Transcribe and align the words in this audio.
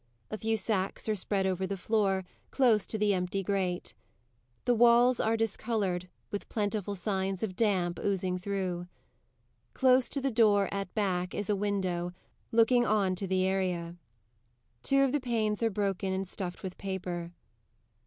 A 0.31 0.37
few 0.39 0.57
sacks 0.57 1.07
are 1.07 1.15
spread 1.15 1.45
over 1.45 1.67
the 1.67 1.77
floor, 1.77 2.25
close 2.49 2.87
to 2.87 2.97
the 2.97 3.13
empty 3.13 3.43
grate; 3.43 3.93
the 4.65 4.73
walls 4.73 5.19
are 5.19 5.37
discoloured, 5.37 6.09
with 6.31 6.49
plentiful 6.49 6.95
signs 6.95 7.43
of 7.43 7.55
damp 7.55 7.99
oozing 8.03 8.39
through. 8.39 8.87
Close 9.75 10.09
to 10.09 10.19
the 10.19 10.31
door, 10.31 10.67
at 10.71 10.91
back, 10.95 11.35
is 11.35 11.51
a 11.51 11.55
window, 11.55 12.13
looking 12.51 12.83
on 12.83 13.13
to 13.13 13.27
the 13.27 13.45
area; 13.45 13.95
two 14.81 15.03
of 15.03 15.11
the 15.11 15.21
panes 15.21 15.61
are 15.61 15.69
broken 15.69 16.11
and 16.11 16.27
stuffed 16.27 16.63
with 16.63 16.79
paper. 16.79 17.31